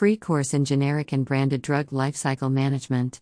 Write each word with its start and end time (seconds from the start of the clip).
Free 0.00 0.16
course 0.16 0.54
in 0.54 0.64
generic 0.64 1.12
and 1.12 1.26
branded 1.26 1.60
drug 1.60 1.90
lifecycle 1.90 2.50
management. 2.50 3.20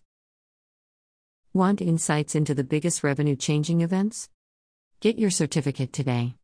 Want 1.51 1.81
insights 1.81 2.35
into 2.35 2.55
the 2.55 2.63
biggest 2.63 3.03
revenue 3.03 3.35
changing 3.35 3.81
events? 3.81 4.29
Get 5.01 5.19
your 5.19 5.29
certificate 5.29 5.91
today. 5.91 6.35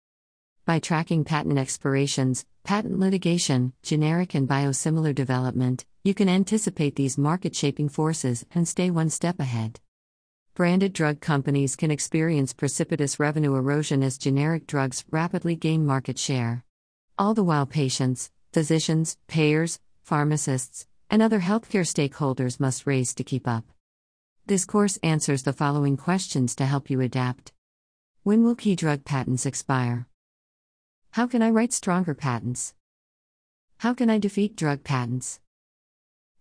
By 0.66 0.80
tracking 0.80 1.24
patent 1.24 1.58
expirations, 1.58 2.46
patent 2.66 3.00
litigation, 3.00 3.72
generic 3.82 4.36
and 4.36 4.46
biosimilar 4.46 5.16
development, 5.16 5.86
you 6.04 6.14
can 6.14 6.28
anticipate 6.28 6.98
these 6.98 7.18
market 7.18 7.56
shaping 7.56 7.88
forces 7.88 8.46
and 8.54 8.68
stay 8.68 8.90
one 8.90 9.10
step 9.10 9.40
ahead. 9.40 9.80
Branded 10.54 10.92
drug 10.92 11.22
companies 11.22 11.78
can 11.78 11.92
experience 11.92 12.52
precipitous 12.52 13.22
revenue 13.22 13.56
erosion 13.56 14.04
as 14.04 14.18
generic 14.18 14.68
drugs 14.68 15.06
rapidly 15.10 15.56
gain 15.56 15.86
market 15.86 16.20
share. 16.20 16.66
All 17.18 17.34
the 17.34 17.42
while, 17.42 17.66
patients, 17.66 18.32
physicians, 18.52 19.18
payers, 19.28 19.80
pharmacists, 20.06 20.86
and 21.10 21.22
other 21.22 21.40
healthcare 21.40 21.84
stakeholders 21.84 22.60
must 22.60 22.86
race 22.86 23.14
to 23.16 23.24
keep 23.24 23.48
up. 23.48 23.66
This 24.46 24.64
course 24.64 24.98
answers 25.02 25.42
the 25.42 25.52
following 25.52 25.98
questions 25.98 26.56
to 26.56 26.66
help 26.68 26.92
you 26.92 27.02
adapt. 27.02 27.52
When 28.22 28.44
will 28.44 28.56
key 28.56 28.76
drug 28.76 29.04
patents 29.04 29.48
expire? 29.48 30.08
How 31.12 31.26
can 31.26 31.42
I 31.42 31.50
write 31.50 31.74
stronger 31.74 32.14
patents? 32.14 32.76
How 33.80 33.96
can 33.96 34.12
I 34.12 34.20
defeat 34.20 34.56
drug 34.56 34.84
patents? 34.84 35.40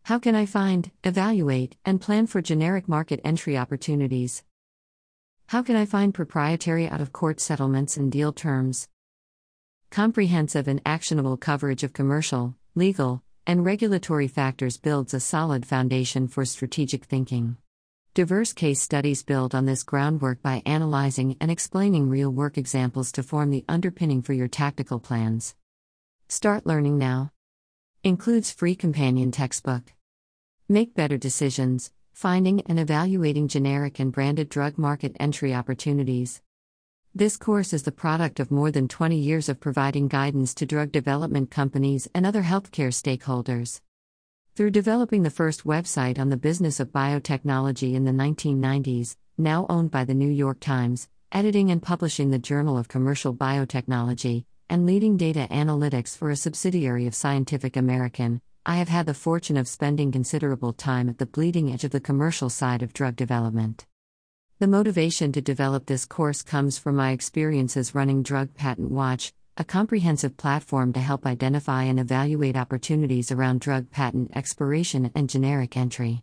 How 0.02 0.18
can 0.18 0.34
I 0.34 0.44
find, 0.44 0.90
evaluate, 1.02 1.76
and 1.86 2.00
plan 2.00 2.26
for 2.26 2.42
generic 2.42 2.86
market 2.86 3.20
entry 3.24 3.56
opportunities? 3.56 4.42
How 5.46 5.62
can 5.62 5.76
I 5.76 5.86
find 5.86 6.12
proprietary 6.12 6.86
out 6.86 7.00
of 7.00 7.12
court 7.12 7.40
settlements 7.40 7.96
and 7.96 8.12
deal 8.12 8.32
terms? 8.32 8.88
Comprehensive 9.90 10.68
and 10.68 10.82
actionable 10.84 11.38
coverage 11.38 11.82
of 11.82 11.94
commercial, 11.94 12.54
legal, 12.74 13.23
and 13.46 13.64
regulatory 13.64 14.28
factors 14.28 14.78
builds 14.78 15.12
a 15.12 15.20
solid 15.20 15.66
foundation 15.66 16.28
for 16.28 16.44
strategic 16.44 17.04
thinking. 17.04 17.56
Diverse 18.14 18.52
case 18.52 18.80
studies 18.80 19.22
build 19.22 19.54
on 19.54 19.66
this 19.66 19.82
groundwork 19.82 20.40
by 20.40 20.62
analyzing 20.64 21.36
and 21.40 21.50
explaining 21.50 22.08
real 22.08 22.30
work 22.30 22.56
examples 22.56 23.10
to 23.12 23.22
form 23.22 23.50
the 23.50 23.64
underpinning 23.68 24.22
for 24.22 24.32
your 24.32 24.48
tactical 24.48 25.00
plans. 25.00 25.56
Start 26.28 26.64
learning 26.64 26.96
now. 26.96 27.32
Includes 28.02 28.52
free 28.52 28.76
companion 28.76 29.30
textbook. 29.32 29.92
Make 30.68 30.94
better 30.94 31.18
decisions, 31.18 31.90
finding 32.12 32.60
and 32.62 32.78
evaluating 32.78 33.48
generic 33.48 33.98
and 33.98 34.12
branded 34.12 34.48
drug 34.48 34.78
market 34.78 35.16
entry 35.18 35.52
opportunities. 35.52 36.40
This 37.16 37.36
course 37.36 37.72
is 37.72 37.84
the 37.84 37.92
product 37.92 38.40
of 38.40 38.50
more 38.50 38.72
than 38.72 38.88
20 38.88 39.16
years 39.16 39.48
of 39.48 39.60
providing 39.60 40.08
guidance 40.08 40.52
to 40.54 40.66
drug 40.66 40.90
development 40.90 41.48
companies 41.48 42.08
and 42.12 42.26
other 42.26 42.42
healthcare 42.42 42.90
stakeholders. 42.90 43.80
Through 44.56 44.72
developing 44.72 45.22
the 45.22 45.30
first 45.30 45.62
website 45.62 46.18
on 46.18 46.30
the 46.30 46.36
business 46.36 46.80
of 46.80 46.90
biotechnology 46.90 47.94
in 47.94 48.02
the 48.02 48.10
1990s, 48.10 49.14
now 49.38 49.64
owned 49.68 49.92
by 49.92 50.04
the 50.04 50.12
New 50.12 50.28
York 50.28 50.58
Times, 50.58 51.08
editing 51.30 51.70
and 51.70 51.80
publishing 51.80 52.32
the 52.32 52.38
Journal 52.40 52.76
of 52.76 52.88
Commercial 52.88 53.32
Biotechnology, 53.32 54.44
and 54.68 54.84
leading 54.84 55.16
data 55.16 55.46
analytics 55.52 56.16
for 56.16 56.30
a 56.30 56.36
subsidiary 56.36 57.06
of 57.06 57.14
Scientific 57.14 57.76
American, 57.76 58.40
I 58.66 58.74
have 58.78 58.88
had 58.88 59.06
the 59.06 59.14
fortune 59.14 59.56
of 59.56 59.68
spending 59.68 60.10
considerable 60.10 60.72
time 60.72 61.08
at 61.08 61.18
the 61.18 61.26
bleeding 61.26 61.72
edge 61.72 61.84
of 61.84 61.92
the 61.92 62.00
commercial 62.00 62.50
side 62.50 62.82
of 62.82 62.92
drug 62.92 63.14
development. 63.14 63.86
The 64.60 64.68
motivation 64.68 65.32
to 65.32 65.40
develop 65.40 65.86
this 65.86 66.06
course 66.06 66.40
comes 66.40 66.78
from 66.78 66.94
my 66.94 67.10
experiences 67.10 67.92
running 67.92 68.22
Drug 68.22 68.54
Patent 68.54 68.88
Watch, 68.88 69.32
a 69.56 69.64
comprehensive 69.64 70.36
platform 70.36 70.92
to 70.92 71.00
help 71.00 71.26
identify 71.26 71.82
and 71.82 71.98
evaluate 71.98 72.56
opportunities 72.56 73.32
around 73.32 73.60
drug 73.60 73.90
patent 73.90 74.30
expiration 74.36 75.10
and 75.12 75.28
generic 75.28 75.76
entry. 75.76 76.22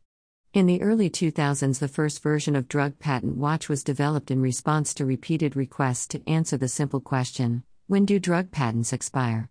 In 0.54 0.66
the 0.66 0.82
early 0.82 1.10
2000s, 1.10 1.80
the 1.80 1.90
first 1.90 2.24
version 2.24 2.56
of 2.56 2.70
Drug 2.70 2.98
Patent 3.00 3.36
Watch 3.36 3.68
was 3.68 3.84
developed 3.84 4.32
in 4.32 4.42
response 4.42 4.94
to 4.94 5.06
repeated 5.06 5.58
requests 5.58 6.08
to 6.08 6.26
answer 6.26 6.56
the 6.56 6.70
simple 6.70 7.02
question 7.02 7.64
when 7.88 8.06
do 8.06 8.18
drug 8.18 8.50
patents 8.50 8.94
expire? 8.94 9.50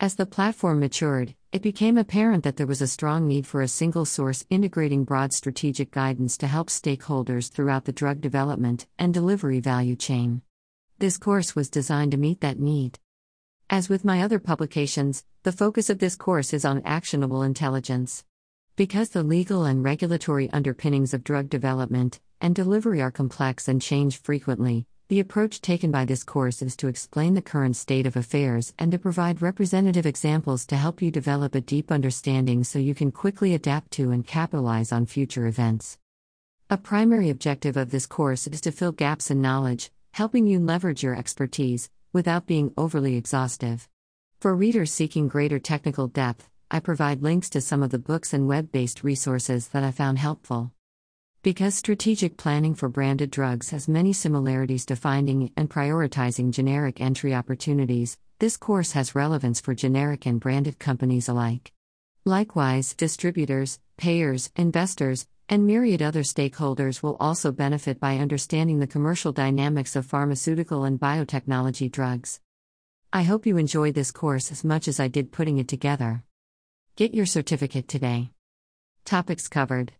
As 0.00 0.14
the 0.14 0.26
platform 0.26 0.78
matured, 0.78 1.34
it 1.50 1.60
became 1.60 1.98
apparent 1.98 2.44
that 2.44 2.56
there 2.56 2.68
was 2.68 2.80
a 2.80 2.86
strong 2.86 3.26
need 3.26 3.48
for 3.48 3.62
a 3.62 3.66
single 3.66 4.04
source 4.04 4.46
integrating 4.48 5.02
broad 5.02 5.32
strategic 5.32 5.90
guidance 5.90 6.36
to 6.36 6.46
help 6.46 6.68
stakeholders 6.68 7.50
throughout 7.50 7.84
the 7.84 7.90
drug 7.90 8.20
development 8.20 8.86
and 8.96 9.12
delivery 9.12 9.58
value 9.58 9.96
chain. 9.96 10.42
This 11.00 11.18
course 11.18 11.56
was 11.56 11.68
designed 11.68 12.12
to 12.12 12.16
meet 12.16 12.40
that 12.42 12.60
need. 12.60 13.00
As 13.68 13.88
with 13.88 14.04
my 14.04 14.22
other 14.22 14.38
publications, 14.38 15.24
the 15.42 15.50
focus 15.50 15.90
of 15.90 15.98
this 15.98 16.14
course 16.14 16.52
is 16.52 16.64
on 16.64 16.80
actionable 16.84 17.42
intelligence. 17.42 18.24
Because 18.76 19.08
the 19.08 19.24
legal 19.24 19.64
and 19.64 19.82
regulatory 19.82 20.48
underpinnings 20.50 21.12
of 21.12 21.24
drug 21.24 21.48
development 21.48 22.20
and 22.40 22.54
delivery 22.54 23.02
are 23.02 23.10
complex 23.10 23.66
and 23.66 23.82
change 23.82 24.22
frequently, 24.22 24.86
the 25.08 25.20
approach 25.20 25.62
taken 25.62 25.90
by 25.90 26.04
this 26.04 26.22
course 26.22 26.60
is 26.60 26.76
to 26.76 26.86
explain 26.86 27.32
the 27.32 27.40
current 27.40 27.74
state 27.76 28.04
of 28.04 28.14
affairs 28.14 28.74
and 28.78 28.92
to 28.92 28.98
provide 28.98 29.40
representative 29.40 30.04
examples 30.04 30.66
to 30.66 30.76
help 30.76 31.00
you 31.00 31.10
develop 31.10 31.54
a 31.54 31.62
deep 31.62 31.90
understanding 31.90 32.62
so 32.62 32.78
you 32.78 32.94
can 32.94 33.10
quickly 33.10 33.54
adapt 33.54 33.90
to 33.90 34.10
and 34.10 34.26
capitalize 34.26 34.92
on 34.92 35.06
future 35.06 35.46
events. 35.46 35.96
A 36.68 36.76
primary 36.76 37.30
objective 37.30 37.78
of 37.78 37.90
this 37.90 38.04
course 38.04 38.46
is 38.46 38.60
to 38.60 38.70
fill 38.70 38.92
gaps 38.92 39.30
in 39.30 39.40
knowledge, 39.40 39.90
helping 40.12 40.46
you 40.46 40.58
leverage 40.60 41.02
your 41.02 41.16
expertise, 41.16 41.88
without 42.12 42.46
being 42.46 42.74
overly 42.76 43.16
exhaustive. 43.16 43.88
For 44.40 44.54
readers 44.54 44.92
seeking 44.92 45.26
greater 45.26 45.58
technical 45.58 46.08
depth, 46.08 46.50
I 46.70 46.80
provide 46.80 47.22
links 47.22 47.48
to 47.50 47.62
some 47.62 47.82
of 47.82 47.88
the 47.88 47.98
books 47.98 48.34
and 48.34 48.46
web 48.46 48.70
based 48.70 49.02
resources 49.02 49.68
that 49.68 49.84
I 49.84 49.90
found 49.90 50.18
helpful. 50.18 50.72
Because 51.42 51.76
strategic 51.76 52.36
planning 52.36 52.74
for 52.74 52.88
branded 52.88 53.30
drugs 53.30 53.70
has 53.70 53.86
many 53.86 54.12
similarities 54.12 54.84
to 54.86 54.96
finding 54.96 55.52
and 55.56 55.70
prioritizing 55.70 56.50
generic 56.50 57.00
entry 57.00 57.32
opportunities, 57.32 58.18
this 58.40 58.56
course 58.56 58.92
has 58.92 59.14
relevance 59.14 59.60
for 59.60 59.72
generic 59.72 60.26
and 60.26 60.40
branded 60.40 60.80
companies 60.80 61.28
alike. 61.28 61.72
Likewise, 62.24 62.92
distributors, 62.92 63.78
payers, 63.96 64.50
investors, 64.56 65.28
and 65.48 65.64
myriad 65.64 66.02
other 66.02 66.24
stakeholders 66.24 67.04
will 67.04 67.16
also 67.20 67.52
benefit 67.52 68.00
by 68.00 68.18
understanding 68.18 68.80
the 68.80 68.88
commercial 68.88 69.30
dynamics 69.30 69.94
of 69.94 70.06
pharmaceutical 70.06 70.82
and 70.82 70.98
biotechnology 70.98 71.90
drugs. 71.90 72.40
I 73.12 73.22
hope 73.22 73.46
you 73.46 73.58
enjoy 73.58 73.92
this 73.92 74.10
course 74.10 74.50
as 74.50 74.64
much 74.64 74.88
as 74.88 74.98
I 74.98 75.06
did 75.06 75.30
putting 75.30 75.58
it 75.58 75.68
together. 75.68 76.24
Get 76.96 77.14
your 77.14 77.26
certificate 77.26 77.86
today. 77.86 78.30
Topics 79.04 79.46
covered 79.46 79.92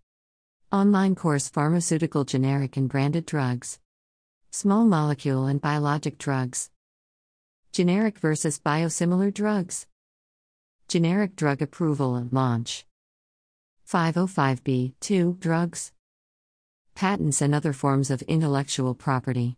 Online 0.71 1.15
course 1.15 1.49
Pharmaceutical 1.49 2.25
Generic 2.25 2.77
and 2.77 2.91
Branded 2.91 3.25
Drugs, 3.25 3.79
Small 4.51 4.85
Molecule 4.85 5.47
and 5.47 5.63
Biologic 5.63 6.19
Drugs, 6.19 6.69
Generic 7.73 8.19
versus 8.19 8.59
Biosimilar 8.59 9.33
Drugs, 9.33 9.87
Generic 10.87 11.37
Drug 11.37 11.63
Approval 11.63 12.17
and 12.17 12.31
Launch. 12.35 12.85
505b 13.91 14.93
2 15.01 15.39
Drugs, 15.41 15.93
Patents 16.95 17.41
and 17.41 17.55
other 17.55 17.73
forms 17.73 18.11
of 18.11 18.21
intellectual 18.23 18.95
property, 18.95 19.57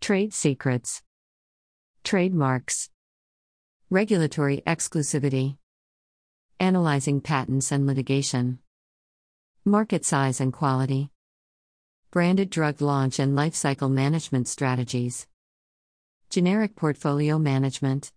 Trade 0.00 0.32
secrets, 0.32 1.02
Trademarks, 2.02 2.88
Regulatory 3.90 4.62
exclusivity, 4.66 5.58
Analyzing 6.58 7.20
patents 7.20 7.70
and 7.70 7.86
litigation, 7.86 8.60
Market 9.68 10.02
size 10.02 10.40
and 10.40 10.50
quality, 10.50 11.10
Branded 12.10 12.48
drug 12.48 12.80
launch 12.80 13.18
and 13.18 13.36
lifecycle 13.36 13.90
management 13.90 14.48
strategies, 14.48 15.26
Generic 16.30 16.74
portfolio 16.74 17.38
management. 17.38 18.10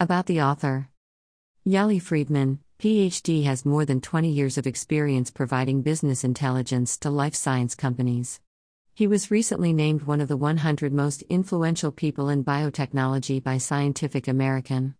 About 0.00 0.26
the 0.26 0.42
author 0.42 0.88
Yali 1.64 2.02
Friedman, 2.02 2.58
PhD 2.80 3.44
has 3.44 3.64
more 3.64 3.84
than 3.84 4.00
20 4.00 4.28
years 4.28 4.58
of 4.58 4.66
experience 4.66 5.30
providing 5.30 5.82
business 5.82 6.24
intelligence 6.24 6.98
to 6.98 7.10
life 7.10 7.36
science 7.36 7.76
companies. 7.76 8.40
He 8.92 9.06
was 9.06 9.30
recently 9.30 9.72
named 9.72 10.02
one 10.02 10.20
of 10.20 10.26
the 10.26 10.36
100 10.36 10.92
most 10.92 11.22
influential 11.28 11.92
people 11.92 12.28
in 12.28 12.42
biotechnology 12.42 13.40
by 13.40 13.58
Scientific 13.58 14.26
American. 14.26 14.96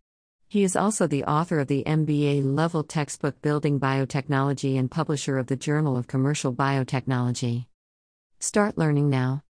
He 0.51 0.65
is 0.65 0.75
also 0.75 1.07
the 1.07 1.23
author 1.27 1.61
of 1.61 1.69
the 1.69 1.85
MBA 1.87 2.43
level 2.45 2.83
textbook 2.83 3.41
Building 3.41 3.79
Biotechnology 3.79 4.77
and 4.77 4.91
publisher 4.91 5.39
of 5.39 5.47
the 5.47 5.55
Journal 5.55 5.97
of 5.97 6.09
Commercial 6.09 6.53
Biotechnology. 6.53 7.67
Start 8.41 8.77
learning 8.77 9.09
now. 9.09 9.45